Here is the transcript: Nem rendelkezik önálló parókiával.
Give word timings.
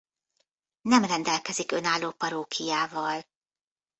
Nem 0.81 1.05
rendelkezik 1.05 1.71
önálló 1.71 2.11
parókiával. 2.11 3.23